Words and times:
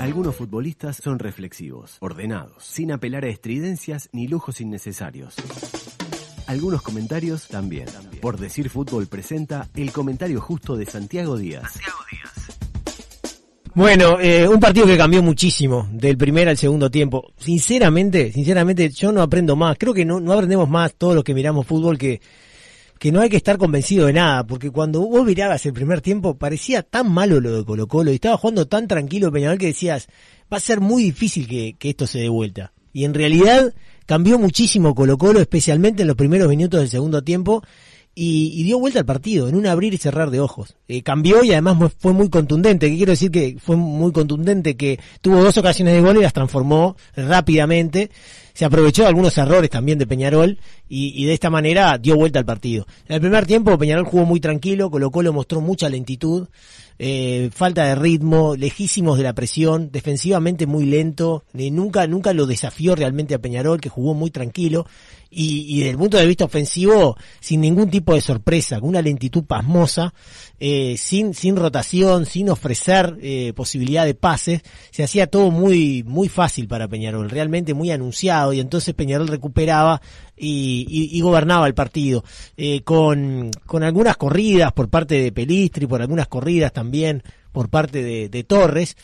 Algunos 0.00 0.36
futbolistas 0.36 0.96
son 1.02 1.18
reflexivos, 1.18 1.96
ordenados, 1.98 2.64
sin 2.64 2.92
apelar 2.92 3.24
a 3.24 3.28
estridencias 3.28 4.08
ni 4.12 4.28
lujos 4.28 4.60
innecesarios. 4.60 5.34
Algunos 6.46 6.82
comentarios 6.82 7.48
también. 7.48 7.86
Por 8.22 8.38
decir 8.38 8.70
fútbol 8.70 9.08
presenta 9.08 9.68
el 9.74 9.90
comentario 9.90 10.40
justo 10.40 10.76
de 10.76 10.86
Santiago 10.86 11.36
Díaz. 11.36 11.80
Bueno, 13.74 14.20
eh, 14.20 14.46
un 14.46 14.60
partido 14.60 14.86
que 14.86 14.96
cambió 14.96 15.20
muchísimo 15.20 15.88
del 15.90 16.16
primer 16.16 16.48
al 16.48 16.56
segundo 16.56 16.90
tiempo. 16.90 17.32
Sinceramente, 17.36 18.30
sinceramente, 18.30 18.90
yo 18.90 19.10
no 19.10 19.20
aprendo 19.20 19.56
más. 19.56 19.76
Creo 19.78 19.92
que 19.92 20.04
no, 20.04 20.20
no 20.20 20.32
aprendemos 20.32 20.68
más 20.68 20.94
todos 20.94 21.16
los 21.16 21.24
que 21.24 21.34
miramos 21.34 21.66
fútbol 21.66 21.98
que, 21.98 22.20
que 22.98 23.12
no 23.12 23.20
hay 23.20 23.30
que 23.30 23.36
estar 23.36 23.58
convencido 23.58 24.06
de 24.06 24.12
nada, 24.12 24.46
porque 24.46 24.70
cuando 24.70 25.00
vos 25.00 25.24
mirabas 25.24 25.64
el 25.66 25.72
primer 25.72 26.00
tiempo 26.00 26.36
parecía 26.36 26.82
tan 26.82 27.10
malo 27.10 27.40
lo 27.40 27.56
de 27.56 27.64
Colo 27.64 27.86
Colo 27.86 28.10
y 28.10 28.16
estaba 28.16 28.36
jugando 28.36 28.66
tan 28.66 28.88
tranquilo 28.88 29.32
Peñarol 29.32 29.58
que 29.58 29.66
decías, 29.66 30.08
va 30.52 30.56
a 30.56 30.60
ser 30.60 30.80
muy 30.80 31.02
difícil 31.02 31.46
que, 31.46 31.76
que 31.78 31.90
esto 31.90 32.06
se 32.06 32.18
dé 32.18 32.28
vuelta. 32.28 32.72
Y 32.92 33.04
en 33.04 33.14
realidad 33.14 33.74
cambió 34.06 34.38
muchísimo 34.38 34.94
Colo 34.94 35.18
Colo, 35.18 35.40
especialmente 35.40 36.02
en 36.02 36.08
los 36.08 36.16
primeros 36.16 36.48
minutos 36.48 36.80
del 36.80 36.88
segundo 36.88 37.22
tiempo, 37.22 37.62
y, 38.20 38.64
dio 38.64 38.80
vuelta 38.80 38.98
al 38.98 39.06
partido 39.06 39.48
en 39.48 39.54
un 39.54 39.66
abrir 39.68 39.94
y 39.94 39.96
cerrar 39.96 40.30
de 40.30 40.40
ojos. 40.40 40.74
Eh, 40.88 41.02
cambió 41.02 41.44
y 41.44 41.52
además 41.52 41.92
fue 41.98 42.12
muy 42.12 42.28
contundente. 42.28 42.90
¿Qué 42.90 42.96
quiero 42.96 43.12
decir 43.12 43.30
que 43.30 43.56
fue 43.60 43.76
muy 43.76 44.10
contundente? 44.10 44.76
Que 44.76 44.98
tuvo 45.20 45.40
dos 45.40 45.56
ocasiones 45.56 45.94
de 45.94 46.00
gol 46.00 46.16
y 46.16 46.22
las 46.22 46.32
transformó 46.32 46.96
rápidamente. 47.14 48.10
Se 48.54 48.64
aprovechó 48.64 49.02
de 49.02 49.08
algunos 49.08 49.38
errores 49.38 49.70
también 49.70 50.00
de 50.00 50.06
Peñarol 50.08 50.58
y, 50.88 51.24
de 51.24 51.32
esta 51.34 51.50
manera 51.50 51.98
dio 51.98 52.16
vuelta 52.16 52.38
al 52.38 52.44
partido. 52.44 52.86
En 53.06 53.16
el 53.16 53.20
primer 53.20 53.46
tiempo 53.46 53.76
Peñarol 53.78 54.06
jugó 54.06 54.24
muy 54.24 54.40
tranquilo, 54.40 54.90
Colo 54.90 55.10
Colo 55.10 55.32
mostró 55.32 55.60
mucha 55.60 55.88
lentitud. 55.88 56.48
Eh, 57.00 57.50
falta 57.54 57.84
de 57.84 57.94
ritmo, 57.94 58.56
lejísimos 58.56 59.18
de 59.18 59.22
la 59.22 59.32
presión, 59.32 59.92
defensivamente 59.92 60.66
muy 60.66 60.84
lento, 60.84 61.44
eh, 61.54 61.70
nunca, 61.70 62.08
nunca 62.08 62.32
lo 62.32 62.44
desafió 62.44 62.96
realmente 62.96 63.36
a 63.36 63.38
Peñarol, 63.38 63.80
que 63.80 63.88
jugó 63.88 64.14
muy 64.14 64.32
tranquilo, 64.32 64.84
y, 65.30 65.66
y 65.68 65.78
desde 65.78 65.90
el 65.90 65.98
punto 65.98 66.16
de 66.16 66.26
vista 66.26 66.44
ofensivo, 66.44 67.16
sin 67.38 67.60
ningún 67.60 67.88
tipo 67.88 68.14
de 68.14 68.20
sorpresa, 68.20 68.80
con 68.80 68.88
una 68.88 69.02
lentitud 69.02 69.44
pasmosa, 69.44 70.12
eh, 70.60 70.96
sin, 70.98 71.34
sin 71.34 71.54
rotación, 71.54 72.26
sin 72.26 72.50
ofrecer 72.50 73.16
eh, 73.22 73.52
posibilidad 73.54 74.04
de 74.04 74.14
pases, 74.14 74.62
se 74.90 75.04
hacía 75.04 75.28
todo 75.28 75.52
muy, 75.52 76.02
muy 76.02 76.28
fácil 76.28 76.66
para 76.66 76.88
Peñarol, 76.88 77.30
realmente 77.30 77.74
muy 77.74 77.92
anunciado, 77.92 78.52
y 78.52 78.58
entonces 78.58 78.92
Peñarol 78.94 79.28
recuperaba 79.28 80.02
y, 80.36 80.77
y, 80.88 81.20
gobernaba 81.20 81.66
el 81.66 81.74
partido, 81.74 82.24
eh, 82.56 82.82
con, 82.82 83.50
con 83.66 83.82
algunas 83.82 84.16
corridas 84.16 84.72
por 84.72 84.88
parte 84.88 85.20
de 85.20 85.32
Pelistri, 85.32 85.86
por 85.86 86.00
algunas 86.00 86.28
corridas 86.28 86.72
también 86.72 87.22
por 87.52 87.70
parte 87.70 88.28
de, 88.28 88.44
Torres, 88.44 88.96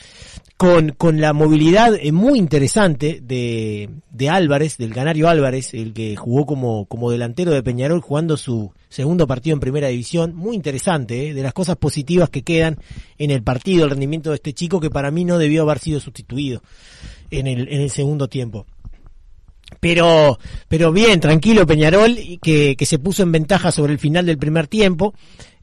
con, 0.56 0.90
con 0.90 1.20
la 1.20 1.32
movilidad 1.32 1.94
eh, 2.00 2.12
muy 2.12 2.38
interesante 2.38 3.20
de, 3.20 3.90
de 4.12 4.28
Álvarez, 4.28 4.76
del 4.76 4.94
Canario 4.94 5.28
Álvarez, 5.28 5.74
el 5.74 5.92
que 5.92 6.14
jugó 6.14 6.46
como, 6.46 6.86
como 6.86 7.10
delantero 7.10 7.50
de 7.50 7.62
Peñarol 7.62 8.00
jugando 8.00 8.36
su 8.36 8.72
segundo 8.88 9.26
partido 9.26 9.54
en 9.54 9.60
primera 9.60 9.88
división, 9.88 10.36
muy 10.36 10.54
interesante, 10.54 11.30
eh, 11.30 11.34
de 11.34 11.42
las 11.42 11.52
cosas 11.52 11.76
positivas 11.76 12.30
que 12.30 12.42
quedan 12.42 12.78
en 13.18 13.32
el 13.32 13.42
partido, 13.42 13.84
el 13.84 13.90
rendimiento 13.90 14.30
de 14.30 14.36
este 14.36 14.52
chico 14.52 14.78
que 14.78 14.90
para 14.90 15.10
mí 15.10 15.24
no 15.24 15.38
debió 15.38 15.62
haber 15.62 15.80
sido 15.80 15.98
sustituido 15.98 16.62
en 17.30 17.46
el, 17.46 17.68
en 17.68 17.80
el 17.80 17.90
segundo 17.90 18.28
tiempo. 18.28 18.66
Pero, 19.80 20.38
pero 20.68 20.92
bien, 20.92 21.20
tranquilo 21.20 21.66
Peñarol, 21.66 22.16
que, 22.42 22.76
que 22.76 22.86
se 22.86 22.98
puso 22.98 23.22
en 23.22 23.32
ventaja 23.32 23.72
sobre 23.72 23.92
el 23.92 23.98
final 23.98 24.26
del 24.26 24.38
primer 24.38 24.66
tiempo 24.66 25.14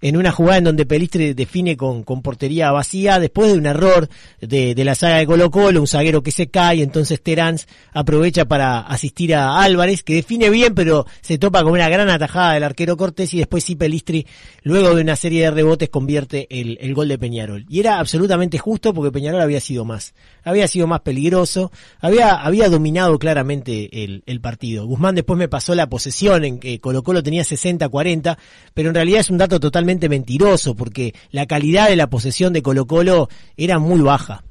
en 0.01 0.17
una 0.17 0.31
jugada 0.31 0.57
en 0.57 0.63
donde 0.63 0.85
Pelistre 0.85 1.35
define 1.35 1.77
con, 1.77 2.03
con 2.03 2.21
portería 2.23 2.71
vacía, 2.71 3.19
después 3.19 3.51
de 3.51 3.57
un 3.57 3.67
error 3.67 4.09
de, 4.39 4.73
de, 4.73 4.83
la 4.83 4.95
saga 4.95 5.17
de 5.17 5.27
Colo 5.27 5.51
Colo, 5.51 5.79
un 5.79 5.87
zaguero 5.87 6.23
que 6.23 6.31
se 6.31 6.47
cae, 6.49 6.81
entonces 6.81 7.21
Terán 7.21 7.57
aprovecha 7.93 8.45
para 8.45 8.79
asistir 8.79 9.35
a 9.35 9.61
Álvarez, 9.61 10.03
que 10.03 10.15
define 10.15 10.49
bien, 10.49 10.73
pero 10.73 11.05
se 11.21 11.37
topa 11.37 11.63
con 11.63 11.73
una 11.73 11.87
gran 11.87 12.09
atajada 12.09 12.53
del 12.53 12.63
arquero 12.63 12.97
Cortés 12.97 13.33
y 13.35 13.37
después 13.37 13.63
sí 13.63 13.75
Pelistri, 13.75 14.25
luego 14.63 14.95
de 14.95 15.03
una 15.03 15.15
serie 15.15 15.43
de 15.43 15.51
rebotes, 15.51 15.89
convierte 15.89 16.47
el, 16.49 16.79
el 16.81 16.95
gol 16.95 17.07
de 17.07 17.19
Peñarol. 17.19 17.65
Y 17.69 17.79
era 17.79 17.99
absolutamente 17.99 18.57
justo 18.57 18.93
porque 18.93 19.11
Peñarol 19.11 19.41
había 19.41 19.59
sido 19.59 19.85
más, 19.85 20.15
había 20.43 20.67
sido 20.67 20.87
más 20.87 21.01
peligroso, 21.01 21.71
había, 21.99 22.33
había 22.33 22.69
dominado 22.69 23.19
claramente 23.19 24.03
el, 24.03 24.23
el 24.25 24.41
partido. 24.41 24.87
Guzmán 24.87 25.13
después 25.13 25.37
me 25.37 25.47
pasó 25.47 25.75
la 25.75 25.89
posesión 25.89 26.43
en 26.43 26.59
que 26.59 26.79
Colo 26.79 27.03
Colo 27.03 27.21
tenía 27.21 27.43
60-40, 27.43 28.37
pero 28.73 28.89
en 28.89 28.95
realidad 28.95 29.19
es 29.19 29.29
un 29.29 29.37
dato 29.37 29.59
totalmente 29.59 29.90
mentiroso, 30.09 30.75
porque 30.75 31.13
la 31.31 31.45
calidad 31.45 31.89
de 31.89 31.95
la 31.95 32.09
posesión 32.09 32.53
de 32.53 32.61
Colo 32.61 32.85
Colo 32.85 33.29
era 33.57 33.79
muy 33.79 34.01
baja. 34.01 34.43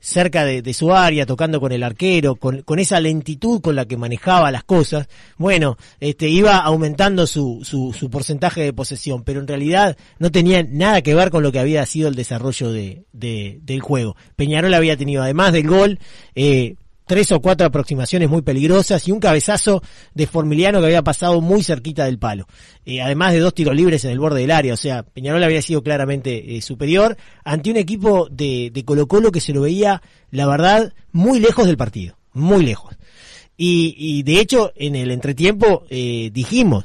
Cerca 0.00 0.44
de, 0.44 0.74
su 0.74 0.92
área, 0.92 1.26
tocando 1.26 1.60
con 1.60 1.72
el 1.72 1.82
arquero, 1.82 2.36
con, 2.36 2.62
con, 2.62 2.78
esa 2.78 3.00
lentitud 3.00 3.60
con 3.60 3.74
la 3.74 3.84
que 3.84 3.96
manejaba 3.96 4.52
las 4.52 4.62
cosas, 4.62 5.08
bueno, 5.36 5.76
este, 5.98 6.28
iba 6.28 6.58
aumentando 6.58 7.26
su, 7.26 7.60
su, 7.64 7.92
su, 7.92 8.08
porcentaje 8.08 8.62
de 8.62 8.72
posesión, 8.72 9.24
pero 9.24 9.40
en 9.40 9.48
realidad 9.48 9.96
no 10.18 10.30
tenía 10.30 10.62
nada 10.62 11.02
que 11.02 11.14
ver 11.14 11.30
con 11.30 11.42
lo 11.42 11.50
que 11.50 11.58
había 11.58 11.84
sido 11.84 12.08
el 12.08 12.14
desarrollo 12.14 12.70
de, 12.70 13.06
de 13.12 13.58
del 13.62 13.80
juego. 13.80 14.16
Peñarol 14.36 14.72
había 14.74 14.96
tenido, 14.96 15.22
además 15.22 15.52
del 15.52 15.66
gol, 15.66 15.98
eh, 16.34 16.76
tres 17.08 17.32
o 17.32 17.40
cuatro 17.40 17.66
aproximaciones 17.66 18.28
muy 18.28 18.42
peligrosas 18.42 19.08
y 19.08 19.10
un 19.10 19.18
cabezazo 19.18 19.82
de 20.14 20.26
Formiliano 20.28 20.78
que 20.78 20.86
había 20.86 21.02
pasado 21.02 21.40
muy 21.40 21.64
cerquita 21.64 22.04
del 22.04 22.18
palo. 22.18 22.46
Eh, 22.84 23.02
además 23.02 23.32
de 23.32 23.40
dos 23.40 23.54
tiros 23.54 23.74
libres 23.74 24.04
en 24.04 24.12
el 24.12 24.20
borde 24.20 24.42
del 24.42 24.52
área, 24.52 24.74
o 24.74 24.76
sea, 24.76 25.02
Peñarol 25.02 25.42
había 25.42 25.62
sido 25.62 25.82
claramente 25.82 26.56
eh, 26.56 26.62
superior 26.62 27.16
ante 27.44 27.70
un 27.70 27.78
equipo 27.78 28.28
de, 28.30 28.70
de 28.72 28.84
Colo 28.84 29.08
Colo 29.08 29.32
que 29.32 29.40
se 29.40 29.52
lo 29.52 29.62
veía, 29.62 30.02
la 30.30 30.46
verdad, 30.46 30.92
muy 31.10 31.40
lejos 31.40 31.66
del 31.66 31.76
partido, 31.76 32.16
muy 32.32 32.64
lejos. 32.64 32.94
Y, 33.56 33.96
y 33.98 34.22
de 34.22 34.38
hecho, 34.40 34.72
en 34.76 34.94
el 34.94 35.10
entretiempo 35.10 35.84
eh, 35.90 36.30
dijimos, 36.32 36.84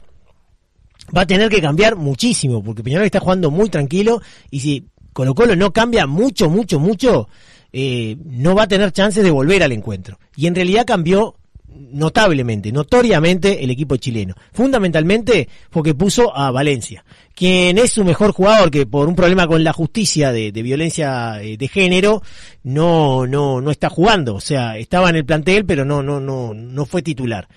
va 1.15 1.21
a 1.21 1.27
tener 1.27 1.49
que 1.49 1.61
cambiar 1.61 1.95
muchísimo, 1.95 2.63
porque 2.63 2.81
Peñarol 2.81 3.05
está 3.05 3.19
jugando 3.19 3.51
muy 3.51 3.69
tranquilo 3.69 4.21
y 4.49 4.61
si 4.61 4.87
Colo 5.13 5.35
Colo 5.35 5.55
no 5.55 5.71
cambia 5.71 6.07
mucho, 6.07 6.49
mucho, 6.49 6.79
mucho, 6.79 7.29
eh, 7.73 8.17
no 8.23 8.53
va 8.53 8.63
a 8.63 8.67
tener 8.67 8.91
chances 8.91 9.23
de 9.23 9.31
volver 9.31 9.63
al 9.63 9.71
encuentro. 9.71 10.19
Y 10.37 10.45
en 10.45 10.53
realidad 10.53 10.85
cambió 10.85 11.35
notablemente, 11.75 12.71
notoriamente 12.71 13.63
el 13.63 13.71
equipo 13.71 13.97
chileno. 13.97 14.35
Fundamentalmente 14.51 15.49
porque 15.71 15.95
puso 15.95 16.35
a 16.35 16.51
Valencia, 16.51 17.03
quien 17.33 17.79
es 17.79 17.91
su 17.91 18.03
mejor 18.03 18.31
jugador 18.31 18.69
que 18.69 18.85
por 18.85 19.07
un 19.07 19.15
problema 19.15 19.47
con 19.47 19.63
la 19.63 19.73
justicia 19.73 20.31
de, 20.31 20.51
violencia 20.51 21.41
eh, 21.41 21.57
de 21.57 21.67
género 21.67 22.21
no, 22.63 23.25
no, 23.25 23.59
no 23.59 23.71
está 23.71 23.89
jugando. 23.89 24.35
O 24.35 24.41
sea, 24.41 24.77
estaba 24.77 25.09
en 25.09 25.15
el 25.15 25.25
plantel 25.25 25.65
pero 25.65 25.83
no, 25.83 26.03
no, 26.03 26.19
no, 26.19 26.53
no 26.53 26.85
fue 26.85 27.01
titular. 27.01 27.47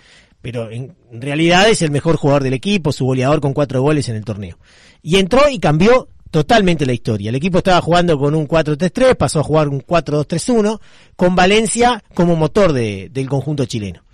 Pero 0.40 0.70
en 0.70 0.94
realidad 1.10 1.68
es 1.68 1.82
el 1.82 1.90
mejor 1.90 2.16
jugador 2.16 2.42
del 2.44 2.54
equipo, 2.54 2.92
su 2.92 3.04
goleador 3.04 3.40
con 3.40 3.52
cuatro 3.52 3.82
goles 3.82 4.08
en 4.08 4.16
el 4.16 4.24
torneo. 4.24 4.58
Y 5.02 5.16
entró 5.16 5.48
y 5.50 5.58
cambió 5.58 6.08
totalmente 6.30 6.86
la 6.86 6.92
historia. 6.92 7.30
El 7.30 7.36
equipo 7.36 7.58
estaba 7.58 7.80
jugando 7.80 8.18
con 8.18 8.34
un 8.34 8.46
4-3-3, 8.46 9.16
pasó 9.16 9.40
a 9.40 9.44
jugar 9.44 9.68
un 9.68 9.80
4-2-3-1, 9.80 10.80
con 11.16 11.34
Valencia 11.34 12.02
como 12.14 12.36
motor 12.36 12.72
de, 12.72 13.08
del 13.10 13.28
conjunto 13.28 13.64
chileno. 13.66 14.06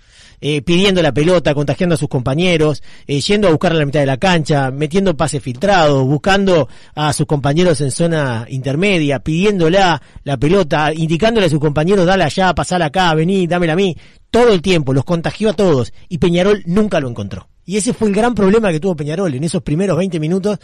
Eh, 0.45 0.61
pidiendo 0.61 1.00
la 1.03 1.12
pelota, 1.12 1.55
contagiando 1.55 1.95
a 1.95 1.99
sus 1.99 2.09
compañeros, 2.09 2.83
eh, 3.06 3.21
yendo 3.21 3.47
a 3.47 3.53
buscar 3.53 3.71
a 3.71 3.77
la 3.77 3.87
mitad 3.87 4.00
de 4.00 4.06
la 4.06 4.17
cancha, 4.17 4.73
metiendo 4.73 5.17
pases 5.17 5.41
filtrados, 5.41 6.05
buscando 6.05 6.69
a 6.97 7.12
sus 7.12 7.27
compañeros 7.27 7.81
en 7.81 7.93
zona 7.93 8.44
intermedia, 8.49 9.21
pidiéndola 9.21 10.03
la 10.25 10.37
pelota, 10.37 10.93
indicándole 10.93 11.47
a 11.47 11.49
sus 11.49 11.61
compañeros, 11.61 12.06
dale 12.06 12.25
allá, 12.25 12.53
pasala 12.56 12.87
acá, 12.87 13.15
vení, 13.15 13.47
dámela 13.47 13.75
a 13.75 13.77
mí, 13.77 13.97
todo 14.33 14.53
el 14.53 14.62
tiempo, 14.62 14.93
los 14.93 15.05
contagió 15.05 15.50
a 15.50 15.53
todos, 15.53 15.93
y 16.09 16.19
Peñarol 16.19 16.65
nunca 16.67 16.99
lo 16.99 17.09
encontró. 17.09 17.49
Y 17.65 17.77
ese 17.77 17.93
fue 17.93 18.09
el 18.09 18.15
gran 18.15 18.34
problema 18.34 18.73
que 18.73 18.81
tuvo 18.81 18.97
Peñarol 18.97 19.33
en 19.34 19.44
esos 19.44 19.62
primeros 19.62 19.97
20 19.97 20.19
minutos 20.19 20.59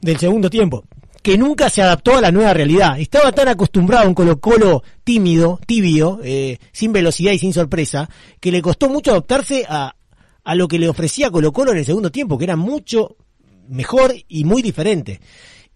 del 0.00 0.18
segundo 0.18 0.50
tiempo, 0.50 0.84
que 1.22 1.36
nunca 1.36 1.68
se 1.68 1.82
adaptó 1.82 2.16
a 2.16 2.20
la 2.20 2.30
nueva 2.30 2.54
realidad. 2.54 2.98
Estaba 3.00 3.32
tan 3.32 3.48
acostumbrado 3.48 4.04
a 4.04 4.08
un 4.08 4.14
Colo 4.14 4.40
Colo 4.40 4.82
tímido, 5.04 5.58
tibio, 5.66 6.20
eh, 6.22 6.58
sin 6.72 6.92
velocidad 6.92 7.32
y 7.32 7.38
sin 7.38 7.52
sorpresa, 7.52 8.08
que 8.40 8.52
le 8.52 8.62
costó 8.62 8.88
mucho 8.88 9.10
adaptarse 9.10 9.64
a, 9.68 9.96
a 10.44 10.54
lo 10.54 10.68
que 10.68 10.78
le 10.78 10.88
ofrecía 10.88 11.30
Colo 11.30 11.52
Colo 11.52 11.72
en 11.72 11.78
el 11.78 11.84
segundo 11.84 12.10
tiempo, 12.10 12.38
que 12.38 12.44
era 12.44 12.56
mucho 12.56 13.16
mejor 13.68 14.14
y 14.28 14.44
muy 14.44 14.62
diferente. 14.62 15.20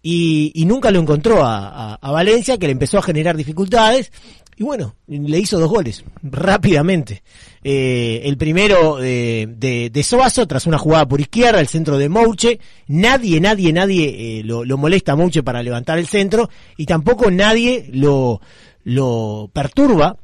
Y, 0.01 0.51
y 0.55 0.65
nunca 0.65 0.89
lo 0.89 0.99
encontró 0.99 1.43
a, 1.43 1.95
a, 1.95 2.11
Valencia, 2.11 2.57
que 2.57 2.65
le 2.65 2.71
empezó 2.71 2.97
a 2.97 3.03
generar 3.03 3.37
dificultades. 3.37 4.11
Y 4.57 4.63
bueno, 4.63 4.95
le 5.07 5.39
hizo 5.39 5.59
dos 5.59 5.69
goles 5.69 6.03
rápidamente. 6.21 7.23
Eh, 7.63 8.21
el 8.25 8.37
primero 8.37 8.97
de, 8.97 9.47
de, 9.57 9.89
de, 9.89 10.03
Soazo, 10.03 10.47
tras 10.47 10.67
una 10.67 10.77
jugada 10.77 11.07
por 11.07 11.21
izquierda, 11.21 11.59
el 11.59 11.67
centro 11.67 11.97
de 11.97 12.09
Mouche. 12.09 12.59
Nadie, 12.87 13.39
nadie, 13.39 13.73
nadie 13.73 14.39
eh, 14.39 14.43
lo, 14.43 14.63
lo, 14.63 14.77
molesta 14.77 15.13
a 15.13 15.15
Mouche 15.15 15.41
para 15.41 15.63
levantar 15.63 15.97
el 15.97 16.07
centro. 16.07 16.49
Y 16.77 16.85
tampoco 16.85 17.31
nadie 17.31 17.89
lo, 17.91 18.41
lo 18.83 19.49
perturba 19.53 20.17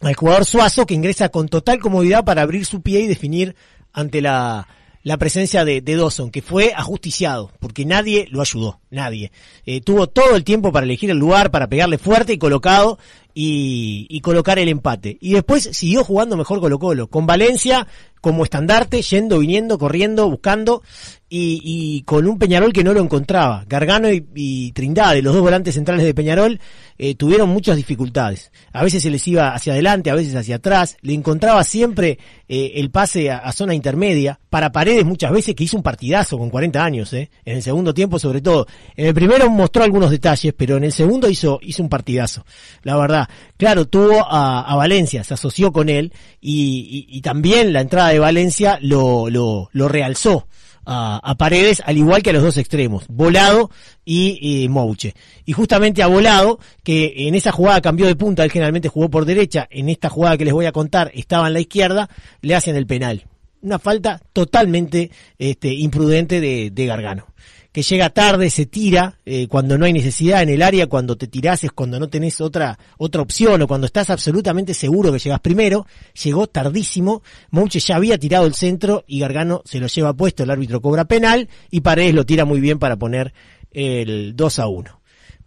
al 0.00 0.14
jugador 0.14 0.44
Suazo, 0.44 0.86
que 0.86 0.94
ingresa 0.94 1.28
con 1.28 1.48
total 1.48 1.80
comodidad 1.80 2.24
para 2.24 2.42
abrir 2.42 2.64
su 2.64 2.82
pie 2.82 3.00
y 3.00 3.06
definir 3.06 3.56
ante 3.92 4.20
la, 4.20 4.68
la 5.02 5.16
presencia 5.16 5.64
de, 5.64 5.80
de, 5.80 5.96
Dawson, 5.96 6.30
que 6.30 6.42
fue 6.42 6.72
ajusticiado, 6.74 7.50
porque 7.60 7.84
nadie 7.84 8.28
lo 8.30 8.40
ayudó, 8.40 8.80
nadie. 8.90 9.32
Eh, 9.64 9.80
tuvo 9.80 10.06
todo 10.06 10.36
el 10.36 10.44
tiempo 10.44 10.72
para 10.72 10.84
elegir 10.84 11.10
el 11.10 11.18
lugar, 11.18 11.50
para 11.50 11.68
pegarle 11.68 11.98
fuerte 11.98 12.32
y 12.32 12.38
colocado, 12.38 12.98
y, 13.40 14.20
colocar 14.20 14.58
el 14.58 14.68
empate. 14.68 15.16
Y 15.20 15.34
después 15.34 15.68
siguió 15.72 16.02
jugando 16.02 16.36
mejor 16.36 16.60
Colo 16.60 16.78
Colo, 16.80 17.06
con 17.06 17.24
Valencia 17.24 17.86
como 18.20 18.42
estandarte, 18.42 19.00
yendo, 19.00 19.38
viniendo, 19.38 19.78
corriendo, 19.78 20.28
buscando, 20.28 20.82
y, 21.30 22.02
con 22.02 22.26
un 22.26 22.38
Peñarol 22.38 22.72
que 22.72 22.82
no 22.82 22.94
lo 22.94 23.00
encontraba. 23.00 23.64
Gargano 23.68 24.08
y, 24.10 24.72
Trindade, 24.72 25.22
los 25.22 25.34
dos 25.34 25.42
volantes 25.42 25.74
centrales 25.74 26.04
de 26.04 26.14
Peñarol, 26.14 26.58
eh, 26.96 27.14
tuvieron 27.14 27.48
muchas 27.50 27.76
dificultades. 27.76 28.50
A 28.72 28.82
veces 28.82 29.02
se 29.02 29.10
les 29.10 29.26
iba 29.28 29.54
hacia 29.54 29.74
adelante, 29.74 30.10
a 30.10 30.14
veces 30.14 30.34
hacia 30.34 30.56
atrás, 30.56 30.96
le 31.02 31.12
encontraba 31.12 31.62
siempre 31.64 32.18
eh, 32.48 32.72
el 32.76 32.90
pase 32.90 33.30
a, 33.30 33.52
zona 33.52 33.74
intermedia, 33.74 34.40
para 34.48 34.72
Paredes 34.72 35.04
muchas 35.04 35.30
veces 35.30 35.54
que 35.54 35.64
hizo 35.64 35.76
un 35.76 35.82
partidazo 35.82 36.38
con 36.38 36.50
40 36.50 36.82
años, 36.82 37.12
eh, 37.12 37.30
en 37.44 37.56
el 37.56 37.62
segundo 37.62 37.92
tiempo 37.92 38.18
sobre 38.18 38.40
todo. 38.40 38.66
En 38.96 39.06
el 39.06 39.14
primero 39.14 39.50
mostró 39.50 39.84
algunos 39.84 40.10
detalles, 40.10 40.54
pero 40.56 40.76
en 40.76 40.84
el 40.84 40.92
segundo 40.92 41.28
hizo, 41.28 41.60
hizo 41.62 41.82
un 41.82 41.88
partidazo, 41.88 42.44
la 42.82 42.96
verdad. 42.96 43.27
Claro, 43.56 43.86
tuvo 43.86 44.24
a, 44.28 44.74
Valencia, 44.76 45.24
se 45.24 45.34
asoció 45.34 45.72
con 45.72 45.88
él, 45.88 46.12
y, 46.40 47.20
también 47.22 47.72
la 47.72 47.80
entrada 47.80 48.10
de 48.10 48.18
Valencia 48.18 48.78
lo, 48.80 49.28
lo, 49.30 49.88
realzó 49.88 50.46
a, 50.84 51.34
Paredes, 51.38 51.82
al 51.84 51.98
igual 51.98 52.22
que 52.22 52.30
a 52.30 52.32
los 52.32 52.42
dos 52.42 52.56
extremos, 52.56 53.06
Volado 53.08 53.70
y 54.04 54.66
Mouche. 54.70 55.14
Y 55.44 55.52
justamente 55.52 56.02
a 56.02 56.06
Volado, 56.06 56.58
que 56.82 57.28
en 57.28 57.34
esa 57.34 57.52
jugada 57.52 57.80
cambió 57.80 58.06
de 58.06 58.16
punta, 58.16 58.44
él 58.44 58.50
generalmente 58.50 58.88
jugó 58.88 59.10
por 59.10 59.24
derecha, 59.24 59.66
en 59.70 59.88
esta 59.88 60.08
jugada 60.08 60.36
que 60.36 60.44
les 60.44 60.54
voy 60.54 60.66
a 60.66 60.72
contar 60.72 61.10
estaba 61.14 61.48
en 61.48 61.54
la 61.54 61.60
izquierda, 61.60 62.08
le 62.42 62.54
hacen 62.54 62.76
el 62.76 62.86
penal. 62.86 63.24
Una 63.60 63.78
falta 63.80 64.20
totalmente 64.32 65.10
este, 65.36 65.74
imprudente 65.74 66.40
de, 66.40 66.70
de 66.70 66.86
Gargano 66.86 67.26
que 67.72 67.82
llega 67.82 68.10
tarde, 68.10 68.50
se 68.50 68.66
tira, 68.66 69.18
eh, 69.26 69.46
cuando 69.46 69.76
no 69.76 69.84
hay 69.84 69.92
necesidad 69.92 70.42
en 70.42 70.48
el 70.48 70.62
área, 70.62 70.86
cuando 70.86 71.16
te 71.16 71.26
tirás 71.26 71.64
es 71.64 71.72
cuando 71.72 72.00
no 72.00 72.08
tenés 72.08 72.40
otra, 72.40 72.78
otra 72.96 73.22
opción 73.22 73.60
o 73.60 73.68
cuando 73.68 73.86
estás 73.86 74.10
absolutamente 74.10 74.72
seguro 74.74 75.12
que 75.12 75.18
llegas 75.18 75.40
primero, 75.40 75.86
llegó 76.22 76.46
tardísimo, 76.46 77.22
Mouche 77.50 77.80
ya 77.80 77.96
había 77.96 78.18
tirado 78.18 78.46
el 78.46 78.54
centro 78.54 79.04
y 79.06 79.20
Gargano 79.20 79.62
se 79.64 79.80
lo 79.80 79.86
lleva 79.86 80.14
puesto, 80.14 80.42
el 80.42 80.50
árbitro 80.50 80.80
cobra 80.80 81.04
penal 81.04 81.48
y 81.70 81.82
Paredes 81.82 82.14
lo 82.14 82.24
tira 82.24 82.44
muy 82.44 82.60
bien 82.60 82.78
para 82.78 82.96
poner 82.96 83.34
el 83.70 84.34
2 84.34 84.58
a 84.58 84.66
1. 84.66 85.00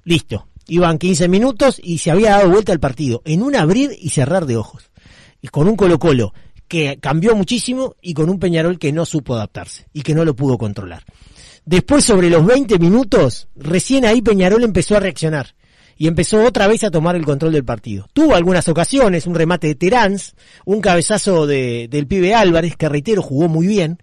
Listo, 0.03 0.47
iban 0.67 0.99
15 0.99 1.27
minutos 1.27 1.81
y 1.83 1.97
se 1.97 2.11
había 2.11 2.31
dado 2.31 2.51
vuelta 2.51 2.71
el 2.71 2.79
partido, 2.79 3.21
en 3.25 3.41
un 3.41 3.55
abrir 3.55 3.91
y 3.99 4.09
cerrar 4.09 4.45
de 4.45 4.57
ojos, 4.57 4.91
y 5.41 5.47
con 5.47 5.67
un 5.67 5.75
Colo 5.75 5.97
Colo 5.97 6.33
que 6.67 6.99
cambió 7.01 7.35
muchísimo 7.35 7.95
y 8.01 8.13
con 8.13 8.29
un 8.29 8.39
Peñarol 8.39 8.79
que 8.79 8.93
no 8.93 9.05
supo 9.05 9.35
adaptarse 9.35 9.87
y 9.91 10.03
que 10.03 10.15
no 10.15 10.23
lo 10.23 10.37
pudo 10.37 10.57
controlar. 10.57 11.03
Después, 11.65 12.03
sobre 12.03 12.29
los 12.29 12.45
20 12.45 12.79
minutos, 12.79 13.47
recién 13.55 14.05
ahí 14.05 14.21
Peñarol 14.21 14.63
empezó 14.63 14.97
a 14.97 14.99
reaccionar 14.99 15.55
y 15.97 16.07
empezó 16.07 16.43
otra 16.43 16.67
vez 16.67 16.83
a 16.83 16.89
tomar 16.89 17.15
el 17.15 17.25
control 17.25 17.53
del 17.53 17.63
partido. 17.63 18.07
Tuvo 18.13 18.33
algunas 18.33 18.67
ocasiones, 18.67 19.27
un 19.27 19.35
remate 19.35 19.67
de 19.67 19.75
Terán, 19.75 20.17
un 20.65 20.81
cabezazo 20.81 21.45
de, 21.45 21.87
del 21.89 22.07
pibe 22.07 22.33
Álvarez, 22.33 22.75
que 22.75 22.89
reitero, 22.89 23.21
jugó 23.21 23.47
muy 23.47 23.67
bien, 23.67 23.99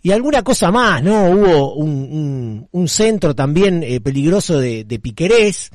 y 0.00 0.12
alguna 0.12 0.42
cosa 0.42 0.70
más, 0.70 1.02
¿no? 1.02 1.30
Hubo 1.30 1.74
un, 1.74 2.68
un, 2.70 2.88
centro 2.88 3.34
también 3.34 3.82
eh, 3.82 4.00
peligroso 4.00 4.60
de, 4.60 4.84
de 4.84 4.98
Piquerés, 5.00 5.72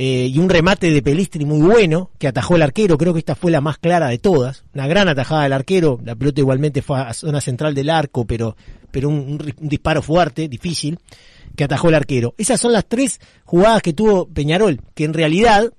eh, 0.00 0.30
y 0.32 0.38
un 0.38 0.48
remate 0.48 0.92
de 0.92 1.02
Pelistri 1.02 1.44
muy 1.44 1.60
bueno 1.60 2.12
que 2.18 2.28
atajó 2.28 2.54
el 2.54 2.62
arquero, 2.62 2.96
creo 2.96 3.12
que 3.12 3.18
esta 3.18 3.34
fue 3.34 3.50
la 3.50 3.60
más 3.60 3.78
clara 3.78 4.06
de 4.08 4.18
todas, 4.18 4.64
una 4.72 4.86
gran 4.86 5.08
atajada 5.08 5.42
del 5.42 5.52
arquero, 5.52 5.98
la 6.04 6.14
pelota 6.14 6.40
igualmente 6.40 6.82
fue 6.82 7.00
a 7.00 7.12
zona 7.14 7.40
central 7.40 7.74
del 7.74 7.90
arco, 7.90 8.24
pero, 8.24 8.56
pero 8.90 9.08
un, 9.08 9.38
disparo 9.58 10.02
fuerte, 10.02 10.48
difícil, 10.48 10.98
que 11.56 11.64
atajó 11.64 11.88
el 11.88 11.94
arquero. 11.94 12.34
Esas 12.38 12.60
son 12.60 12.72
las 12.72 12.86
tres 12.86 13.20
jugadas 13.44 13.82
que 13.82 13.92
tuvo 13.92 14.26
Peñarol, 14.26 14.80
que 14.94 15.04
en 15.04 15.14
realidad 15.14 15.72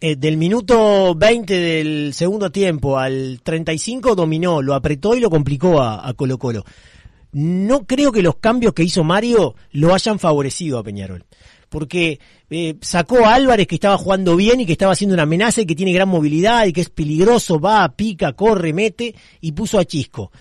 eh, 0.00 0.16
del 0.16 0.36
minuto 0.36 1.14
20 1.14 1.54
del 1.54 2.14
segundo 2.14 2.50
tiempo 2.50 2.98
al 2.98 3.40
35 3.42 4.14
dominó, 4.14 4.62
lo 4.62 4.74
apretó 4.74 5.14
y 5.14 5.20
lo 5.20 5.30
complicó 5.30 5.80
a, 5.80 6.08
a 6.08 6.14
Colo 6.14 6.38
Colo. 6.38 6.64
No 7.32 7.86
creo 7.86 8.10
que 8.10 8.22
los 8.22 8.36
cambios 8.36 8.74
que 8.74 8.82
hizo 8.82 9.04
Mario 9.04 9.54
lo 9.70 9.94
hayan 9.94 10.18
favorecido 10.18 10.78
a 10.78 10.82
Peñarol 10.82 11.24
porque 11.70 12.18
eh, 12.50 12.76
sacó 12.82 13.24
a 13.24 13.34
Álvarez 13.34 13.66
que 13.66 13.76
estaba 13.76 13.96
jugando 13.96 14.36
bien 14.36 14.60
y 14.60 14.66
que 14.66 14.72
estaba 14.72 14.92
haciendo 14.92 15.14
una 15.14 15.22
amenaza 15.22 15.62
y 15.62 15.66
que 15.66 15.76
tiene 15.76 15.92
gran 15.92 16.08
movilidad 16.08 16.66
y 16.66 16.72
que 16.72 16.82
es 16.82 16.90
peligroso, 16.90 17.58
va, 17.58 17.88
pica, 17.96 18.34
corre, 18.34 18.74
mete 18.74 19.14
y 19.40 19.52
puso 19.52 19.78
a 19.78 19.84
Chisco, 19.84 20.32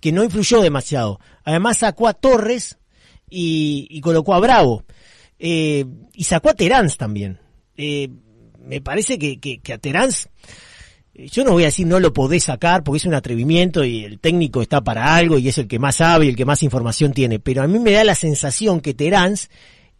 que 0.00 0.10
no 0.10 0.24
influyó 0.24 0.60
demasiado. 0.62 1.20
Además 1.44 1.78
sacó 1.78 2.08
a 2.08 2.14
Torres 2.14 2.78
y, 3.30 4.00
colocó 4.00 4.34
a 4.34 4.40
Bravo 4.40 4.84
eh, 5.38 5.84
y 6.14 6.24
sacó 6.24 6.48
a 6.48 6.54
Terán 6.54 6.88
también. 6.96 7.38
Eh, 7.76 8.08
me 8.64 8.80
parece 8.80 9.18
que, 9.18 9.38
que, 9.38 9.72
a 9.72 9.78
Terán 9.78 10.10
yo 11.14 11.44
no 11.44 11.52
voy 11.52 11.64
a 11.64 11.66
decir 11.66 11.86
no 11.86 12.00
lo 12.00 12.12
podés 12.12 12.44
sacar 12.44 12.82
porque 12.82 12.98
es 12.98 13.04
un 13.04 13.14
atrevimiento 13.14 13.84
y 13.84 14.04
el 14.04 14.20
técnico 14.20 14.62
está 14.62 14.82
para 14.82 15.16
algo 15.16 15.36
y 15.36 15.48
es 15.48 15.58
el 15.58 15.66
que 15.66 15.78
más 15.78 15.96
sabe 15.96 16.26
y 16.26 16.28
el 16.30 16.36
que 16.36 16.44
más 16.44 16.62
información 16.62 17.12
tiene, 17.12 17.40
pero 17.40 17.62
a 17.62 17.66
mí 17.66 17.78
me 17.78 17.92
da 17.92 18.04
la 18.04 18.14
sensación 18.14 18.80
que 18.80 18.94
Terán 18.94 19.34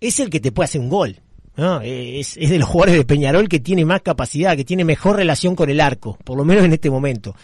es 0.00 0.20
el 0.20 0.30
que 0.30 0.40
te 0.40 0.52
puede 0.52 0.66
hacer 0.66 0.80
un 0.80 0.88
gol. 0.88 1.20
¿no? 1.56 1.80
Es, 1.80 2.36
es, 2.36 2.50
de 2.50 2.58
los 2.58 2.68
jugadores 2.68 2.96
de 2.96 3.04
Peñarol 3.04 3.48
que 3.48 3.58
tiene 3.58 3.84
más 3.84 4.02
capacidad, 4.02 4.56
que 4.56 4.64
tiene 4.64 4.84
mejor 4.84 5.16
relación 5.16 5.56
con 5.56 5.68
el 5.68 5.80
arco, 5.80 6.16
por 6.22 6.38
lo 6.38 6.44
menos 6.44 6.64
en 6.64 6.72
este 6.72 6.88
momento. 6.88 7.34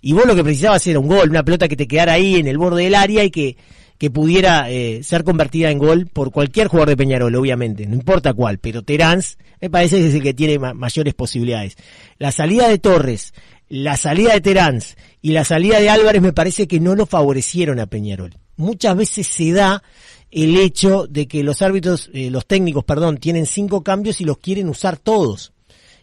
Y 0.00 0.12
vos 0.12 0.26
lo 0.26 0.34
que 0.34 0.42
precisabas 0.42 0.84
era 0.88 0.98
un 0.98 1.06
gol, 1.06 1.30
una 1.30 1.44
pelota 1.44 1.68
que 1.68 1.76
te 1.76 1.86
quedara 1.86 2.14
ahí 2.14 2.36
en 2.36 2.48
el 2.48 2.58
borde 2.58 2.82
del 2.82 2.96
área 2.96 3.22
y 3.22 3.30
que, 3.30 3.56
que 3.98 4.10
pudiera 4.10 4.68
eh, 4.68 5.04
ser 5.04 5.22
convertida 5.22 5.70
en 5.70 5.78
gol 5.78 6.08
por 6.12 6.32
cualquier 6.32 6.66
jugador 6.66 6.88
de 6.88 6.96
Peñarol, 6.96 7.36
obviamente, 7.36 7.86
no 7.86 7.94
importa 7.94 8.34
cuál, 8.34 8.58
pero 8.58 8.82
Terán 8.82 9.22
me 9.60 9.70
parece 9.70 9.98
que 9.98 10.08
es 10.08 10.14
el 10.14 10.22
que 10.24 10.34
tiene 10.34 10.58
mayores 10.58 11.14
posibilidades. 11.14 11.76
La 12.18 12.32
salida 12.32 12.68
de 12.68 12.80
Torres, 12.80 13.32
la 13.68 13.96
salida 13.96 14.32
de 14.32 14.40
Terán 14.40 14.80
y 15.20 15.30
la 15.30 15.44
salida 15.44 15.78
de 15.78 15.88
Álvarez 15.88 16.20
me 16.20 16.32
parece 16.32 16.66
que 16.66 16.80
no 16.80 16.96
lo 16.96 17.06
favorecieron 17.06 17.78
a 17.78 17.86
Peñarol. 17.86 18.34
Muchas 18.56 18.96
veces 18.96 19.28
se 19.28 19.52
da 19.52 19.84
el 20.32 20.56
hecho 20.56 21.06
de 21.06 21.28
que 21.28 21.44
los 21.44 21.60
árbitros, 21.60 22.10
eh, 22.14 22.30
los 22.30 22.46
técnicos, 22.46 22.84
perdón, 22.84 23.18
tienen 23.18 23.44
cinco 23.44 23.82
cambios 23.82 24.20
y 24.20 24.24
los 24.24 24.38
quieren 24.38 24.68
usar 24.68 24.96
todos. 24.96 25.52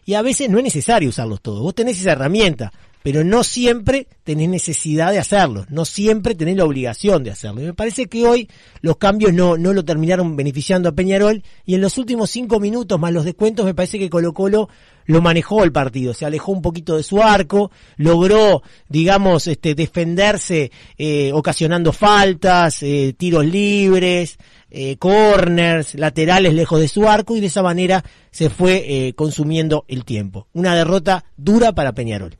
Y 0.06 0.14
a 0.14 0.22
veces 0.22 0.48
no 0.48 0.58
es 0.58 0.64
necesario 0.64 1.08
usarlos 1.08 1.42
todos. 1.42 1.60
Vos 1.60 1.74
tenés 1.74 2.00
esa 2.00 2.12
herramienta, 2.12 2.72
pero 3.02 3.24
no 3.24 3.44
siempre 3.44 4.06
tenés 4.24 4.48
necesidad 4.48 5.12
de 5.12 5.18
hacerlo, 5.18 5.66
no 5.68 5.84
siempre 5.84 6.34
tenés 6.34 6.56
la 6.56 6.64
obligación 6.64 7.24
de 7.24 7.30
hacerlo. 7.30 7.62
Y 7.62 7.66
me 7.66 7.74
parece 7.74 8.06
que 8.06 8.26
hoy 8.26 8.48
los 8.80 8.96
cambios 8.96 9.32
no, 9.32 9.56
no 9.56 9.72
lo 9.72 9.84
terminaron 9.84 10.36
beneficiando 10.36 10.88
a 10.88 10.92
Peñarol 10.92 11.42
y 11.64 11.74
en 11.74 11.80
los 11.80 11.98
últimos 11.98 12.30
cinco 12.30 12.60
minutos 12.60 12.98
más 13.00 13.12
los 13.12 13.24
descuentos 13.24 13.64
me 13.64 13.74
parece 13.74 13.98
que 13.98 14.10
Colo 14.10 14.32
Colo 14.32 14.68
lo 15.06 15.20
manejó 15.20 15.64
el 15.64 15.72
partido, 15.72 16.14
se 16.14 16.24
alejó 16.24 16.52
un 16.52 16.62
poquito 16.62 16.96
de 16.96 17.02
su 17.02 17.20
arco, 17.20 17.72
logró, 17.96 18.62
digamos, 18.88 19.46
este, 19.48 19.74
defenderse 19.74 20.70
eh, 20.98 21.32
ocasionando 21.32 21.92
faltas, 21.92 22.82
eh, 22.82 23.14
tiros 23.18 23.44
libres, 23.44 24.38
eh, 24.70 24.96
corners, 24.98 25.96
laterales 25.96 26.54
lejos 26.54 26.78
de 26.80 26.86
su 26.86 27.08
arco 27.08 27.36
y 27.36 27.40
de 27.40 27.48
esa 27.48 27.62
manera 27.62 28.04
se 28.30 28.50
fue 28.50 29.12
consumiendo 29.16 29.84
el 29.88 30.04
tiempo. 30.04 30.46
Una 30.52 30.76
derrota 30.76 31.24
dura 31.36 31.72
para 31.72 31.92
Peñarol. 31.92 32.39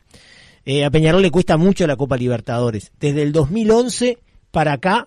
A 0.85 0.91
Peñarol 0.91 1.23
le 1.23 1.31
cuesta 1.31 1.57
mucho 1.57 1.87
la 1.87 1.97
Copa 1.97 2.17
Libertadores. 2.17 2.93
Desde 3.01 3.23
el 3.23 3.33
2011 3.33 4.19
para 4.51 4.73
acá, 4.75 5.07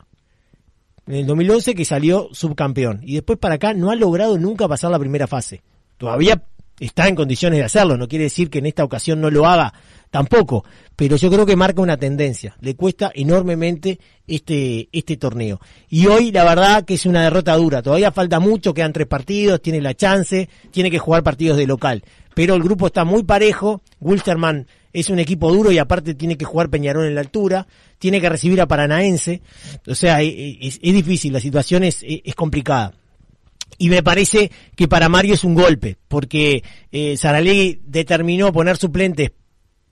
en 1.08 1.16
el 1.16 1.28
2011 1.28 1.76
que 1.76 1.86
salió 1.86 2.30
subcampeón. 2.32 3.02
Y 3.04 3.16
después 3.16 3.40
para 3.40 3.56
acá 3.56 3.74
no 3.74 3.92
ha 3.92 3.96
logrado 3.96 4.38
nunca 4.38 4.68
pasar 4.68 4.92
la 4.92 5.00
primera 5.00 5.28
fase. 5.28 5.62
Todavía 5.98 6.44
está 6.80 7.08
en 7.08 7.16
condiciones 7.16 7.60
de 7.60 7.66
hacerlo, 7.66 7.98
no 7.98 8.08
quiere 8.08 8.26
decir 8.26 8.50
que 8.50 8.60
en 8.60 8.66
esta 8.66 8.84
ocasión 8.84 9.22
no 9.22 9.30
lo 9.30 9.46
haga 9.46 9.74
tampoco, 10.10 10.66
pero 10.96 11.16
yo 11.16 11.30
creo 11.32 11.46
que 11.46 11.56
marca 11.56 11.82
una 11.82 11.98
tendencia, 11.98 12.56
le 12.62 12.76
cuesta 12.76 13.12
enormemente 13.16 14.00
este, 14.28 14.90
este 14.92 15.18
torneo. 15.18 15.60
Y 15.90 16.08
hoy 16.08 16.32
la 16.32 16.44
verdad 16.44 16.84
que 16.84 16.96
es 16.96 17.06
una 17.06 17.24
derrota 17.24 17.56
dura, 17.56 17.82
todavía 17.82 18.12
falta 18.12 18.40
mucho, 18.40 18.74
quedan 18.74 18.94
tres 18.94 19.08
partidos, 19.08 19.62
tiene 19.62 19.82
la 19.82 19.96
chance, 19.96 20.50
tiene 20.72 20.92
que 20.92 21.00
jugar 21.00 21.24
partidos 21.24 21.58
de 21.58 21.68
local, 21.68 22.04
pero 22.36 22.56
el 22.56 22.64
grupo 22.64 22.88
está 22.88 23.06
muy 23.06 23.24
parejo, 23.24 23.82
Wilstermann 24.00 24.68
es 24.94 25.10
un 25.10 25.20
equipo 25.20 25.52
duro 25.52 25.72
y 25.72 25.80
aparte 25.80 26.14
tiene 26.14 26.38
que 26.38 26.46
jugar 26.46 26.70
Peñarol 26.70 27.08
en 27.08 27.16
la 27.16 27.22
altura, 27.22 27.68
tiene 27.98 28.22
que 28.22 28.30
recibir 28.30 28.62
a 28.62 28.68
Paranaense, 28.68 29.42
o 29.88 29.96
sea, 29.96 30.22
es, 30.22 30.80
difícil, 30.80 31.34
la 31.34 31.40
situación 31.40 31.84
es, 31.84 32.04
es 32.04 32.36
complicada. 32.36 32.94
Y 33.78 33.90
me 33.90 34.04
parece 34.04 34.52
que 34.76 34.88
para 34.88 35.10
Mario 35.10 35.34
es 35.34 35.44
un 35.44 35.56
golpe, 35.56 35.98
porque 36.08 36.64
eh, 36.92 37.18
Saralegui 37.18 37.82
determinó 37.86 38.54
poner 38.54 38.78
suplentes 38.78 39.32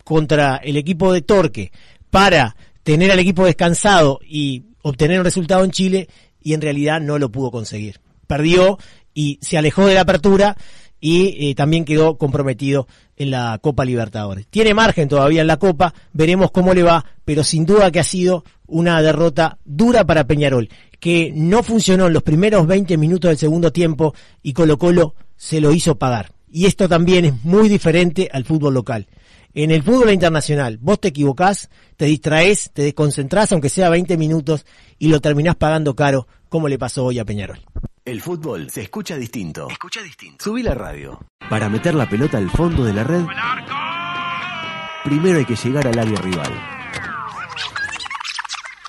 contra 0.04 0.58
el 0.58 0.78
equipo 0.78 1.12
de 1.12 1.22
Torque 1.22 1.72
para 2.10 2.56
tener 2.84 3.12
al 3.12 3.20
equipo 3.20 3.46
descansado 3.46 4.20
y 4.24 4.66
obtener 4.82 5.20
un 5.20 5.26
resultado 5.26 5.64
en 5.64 5.72
Chile 5.72 6.08
y 6.42 6.54
en 6.54 6.62
realidad 6.62 7.02
no 7.02 7.18
lo 7.20 7.32
pudo 7.32 7.52
conseguir. 7.52 8.00
Perdió 8.28 8.78
y 9.14 9.40
se 9.42 9.58
alejó 9.58 9.86
de 9.86 9.96
la 9.96 10.02
apertura 10.02 10.56
y 11.02 11.50
eh, 11.50 11.56
también 11.56 11.84
quedó 11.84 12.18
comprometido 12.18 12.88
en 13.18 13.32
la 13.32 13.58
Copa 13.62 13.84
Libertadores. 13.84 14.46
Tiene 14.50 14.74
margen 14.74 15.10
todavía 15.10 15.42
en 15.42 15.48
la 15.48 15.58
Copa, 15.58 15.94
veremos 16.14 16.52
cómo 16.52 16.74
le 16.74 16.84
va, 16.84 17.04
pero 17.26 17.44
sin 17.44 17.66
duda 17.66 17.92
que 17.92 18.00
ha 18.00 18.04
sido 18.04 18.46
una 18.68 19.02
derrota 19.02 19.58
dura 19.66 20.06
para 20.06 20.28
Peñarol, 20.28 20.70
que 21.00 21.34
no 21.36 21.64
funcionó 21.64 22.08
en 22.08 22.14
los 22.14 22.24
primeros 22.24 22.68
20 22.68 22.96
minutos 22.98 23.30
del 23.30 23.38
segundo 23.38 23.72
tiempo 23.74 24.14
y 24.44 24.54
Colo 24.54 24.78
Colo 24.78 25.16
se 25.36 25.60
lo 25.60 25.74
hizo 25.74 25.98
pagar. 25.98 26.32
Y 26.50 26.68
esto 26.68 26.88
también 26.88 27.26
es 27.26 27.44
muy 27.44 27.68
diferente 27.68 28.30
al 28.32 28.46
fútbol 28.46 28.76
local. 28.76 29.08
En 29.54 29.72
el 29.72 29.84
fútbol 29.84 30.12
internacional, 30.12 30.78
vos 30.80 31.02
te 31.02 31.10
equivocás, 31.10 31.70
te 31.98 32.06
distraes, 32.06 32.72
te 32.74 32.84
desconcentrás, 32.84 33.52
aunque 33.52 33.70
sea 33.70 33.90
20 33.90 34.16
minutos, 34.18 34.66
y 35.00 35.08
lo 35.08 35.20
terminás 35.20 35.56
pagando 35.56 35.96
caro, 35.96 36.28
como 36.48 36.68
le 36.68 36.78
pasó 36.78 37.06
hoy 37.06 37.20
a 37.20 37.26
Peñarol. 37.26 37.60
El 38.12 38.20
fútbol 38.20 38.70
se 38.70 38.82
escucha 38.82 39.16
distinto. 39.16 39.70
Escucha 39.70 40.02
distinto. 40.02 40.44
Subí 40.44 40.62
la 40.62 40.74
radio. 40.74 41.18
Para 41.50 41.70
meter 41.70 41.96
la 41.96 42.10
pelota 42.10 42.40
al 42.40 42.50
fondo 42.50 42.84
de 42.84 42.92
la 42.92 43.06
red, 43.06 43.24
primero 45.06 45.40
hay 45.40 45.46
que 45.46 45.56
llegar 45.56 45.88
al 45.88 45.98
área 45.98 46.20
rival. 46.20 46.52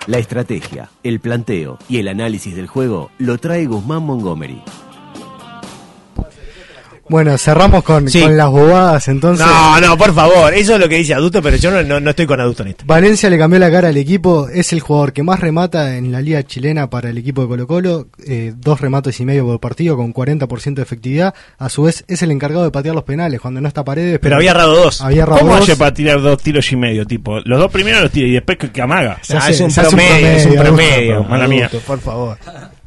La 0.09 0.19
estrategia, 0.19 0.91
el 1.05 1.21
planteo 1.21 1.79
y 1.89 1.99
el 1.99 2.09
análisis 2.09 2.57
del 2.57 2.67
juego 2.67 3.13
lo 3.19 3.39
trae 3.39 3.67
Guzmán 3.67 4.03
Montgomery. 4.03 4.61
Bueno, 7.09 7.37
cerramos 7.37 7.83
con, 7.83 8.09
Sí. 8.09 8.23
con 8.23 8.37
las 8.37 8.49
bobadas 8.49 9.09
entonces. 9.09 9.45
No, 9.47 9.81
no, 9.81 9.99
por 9.99 10.15
favor, 10.15 10.55
eso 10.55 10.75
es 10.75 10.81
lo 10.81 10.89
que 10.89 10.97
dice 10.97 11.15
adulto, 11.15 11.43
pero 11.43 11.57
yo 11.57 11.71
no, 11.71 11.83
no, 11.83 12.01
no 12.01 12.11
estoy 12.11 12.27
con 12.27 12.41
adulto 12.41 12.63
en 12.63 12.71
esto. 12.71 12.85
Valencia 12.87 13.29
le 13.29 13.39
cambió 13.39 13.59
la 13.59 13.71
cara 13.71 13.89
al 13.89 13.97
equipo, 13.97 14.49
es 14.49 14.73
el 14.73 14.81
jugador 14.81 15.13
que 15.13 15.23
más 15.23 15.41
remata 15.41 15.97
en 15.97 16.11
la 16.13 16.21
liga 16.21 16.43
chilena 16.45 16.89
para 16.89 17.11
el 17.11 17.19
equipo 17.19 17.43
de 17.43 17.49
Colo 17.49 17.67
Colo, 17.67 18.07
eh, 18.27 18.53
dos 18.57 18.81
remates 18.81 19.19
y 19.21 19.25
medio 19.25 19.45
por 19.47 19.61
partido 19.61 19.97
con 19.97 20.13
40% 20.15 20.75
de 20.75 20.83
efectividad, 20.83 21.35
a 21.59 21.69
su 21.69 21.83
vez 21.83 22.05
es 22.09 22.23
el 22.23 22.31
encargado 22.31 22.65
de 22.65 22.71
patear 22.71 22.95
los 22.95 23.05
penales 23.05 23.41
cuando 23.41 23.61
no 23.61 23.69
está 23.69 23.85
paredes. 23.85 24.19
Pero 24.23 24.37
había 24.37 24.53
errado 24.53 24.75
dos. 24.75 25.01
Había 25.03 25.25
errado 25.25 25.41
¿Cómo 25.41 25.53
dos. 25.53 25.63
hace 25.63 25.77
para 25.77 25.93
tirar 25.93 26.21
dos 26.23 26.41
tiros 26.43 26.71
y 26.73 26.77
medio? 26.77 27.07
Tipo, 27.07 27.41
los 27.41 27.59
dos 27.59 27.71
primeros 27.71 28.03
los 28.03 28.11
tira 28.13 28.29
y 28.29 28.33
después 28.33 28.57
que, 28.59 28.71
que 28.71 28.81
amaga. 28.81 29.19
Se 29.23 29.37
Ah, 29.37 29.51
es 29.51 29.61
un 29.61 29.71
se 29.71 29.81
hace 29.81 29.91
un 29.91 29.97
promedio, 30.01 30.29
es 30.29 30.47
un 30.47 30.55
promedio, 30.55 31.25
mala 31.25 31.49
mía. 31.49 31.71
Por 31.87 32.01
favor. 32.01 32.39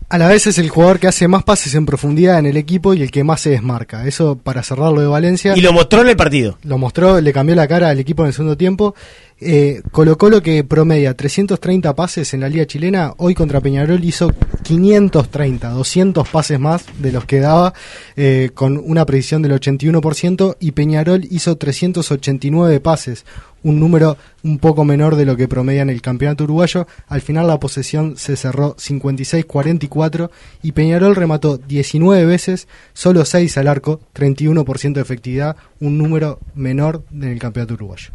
A 0.07 0.19
la 0.19 0.27
vez 0.27 0.45
es 0.45 0.59
el 0.59 0.69
jugador 0.69 0.99
que 0.99 1.07
hace 1.07 1.27
más 1.27 1.43
pases 1.43 1.73
en 1.73 1.85
profundidad 1.87 2.37
en 2.37 2.45
el 2.45 2.57
equipo 2.57 2.93
y 2.93 3.01
el 3.01 3.09
que 3.09 3.23
más 3.23 3.41
se 3.41 3.49
desmarca. 3.49 4.07
Eso 4.07 4.37
para 4.37 4.61
cerrar 4.61 4.93
lo 4.93 5.01
de 5.01 5.07
Valencia. 5.07 5.57
Y 5.57 5.61
lo 5.61 5.73
mostró 5.73 6.01
en 6.01 6.09
el 6.09 6.15
partido. 6.15 6.59
lo 6.63 6.77
mostró, 6.77 7.19
le 7.19 7.33
cambió 7.33 7.55
la 7.55 7.67
cara 7.67 7.89
al 7.89 7.99
equipo 7.99 8.21
en 8.21 8.27
el 8.27 8.33
segundo 8.33 8.55
tiempo. 8.55 8.93
Eh, 9.41 9.81
Colo 9.91 10.17
Colo 10.17 10.41
que 10.41 10.63
promedia 10.63 11.13
330 11.13 11.93
pases 11.93 12.33
en 12.33 12.39
la 12.39 12.49
liga 12.49 12.65
chilena, 12.65 13.13
hoy 13.17 13.33
contra 13.33 13.59
Peñarol 13.59 14.01
hizo 14.03 14.31
530, 14.63 15.69
200 15.71 16.29
pases 16.29 16.57
más 16.57 16.85
de 16.99 17.11
los 17.11 17.25
que 17.25 17.41
daba, 17.41 17.73
eh, 18.15 18.51
con 18.53 18.77
una 18.77 19.05
precisión 19.05 19.41
del 19.41 19.51
81%, 19.53 20.55
y 20.61 20.71
Peñarol 20.71 21.25
hizo 21.29 21.57
389 21.57 22.79
pases, 22.79 23.25
un 23.65 23.79
número 23.79 24.15
un 24.43 24.59
poco 24.59 24.85
menor 24.85 25.15
de 25.15 25.25
lo 25.25 25.35
que 25.35 25.47
promedia 25.47 25.81
en 25.81 25.89
el 25.89 26.03
campeonato 26.03 26.43
uruguayo. 26.43 26.85
Al 27.07 27.21
final 27.21 27.47
la 27.47 27.59
posesión 27.59 28.15
se 28.15 28.35
cerró 28.35 28.75
56-44 28.75 30.29
y 30.61 30.71
Peñarol 30.71 31.15
remató 31.15 31.57
19 31.57 32.25
veces, 32.25 32.67
solo 32.93 33.25
6 33.25 33.57
al 33.57 33.67
arco, 33.67 33.99
31% 34.13 34.93
de 34.93 35.01
efectividad, 35.01 35.57
un 35.79 35.97
número 35.97 36.39
menor 36.53 37.03
en 37.11 37.23
el 37.23 37.39
campeonato 37.39 37.73
uruguayo. 37.73 38.11